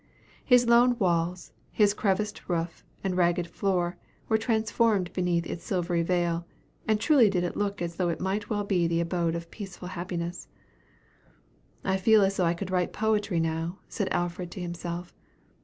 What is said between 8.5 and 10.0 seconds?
be the abode of peaceful